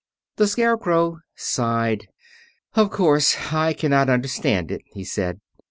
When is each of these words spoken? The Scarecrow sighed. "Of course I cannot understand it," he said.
The 0.37 0.47
Scarecrow 0.47 1.19
sighed. 1.35 2.07
"Of 2.73 2.89
course 2.89 3.53
I 3.53 3.73
cannot 3.73 4.09
understand 4.09 4.71
it," 4.71 4.81
he 4.93 5.03
said. 5.03 5.41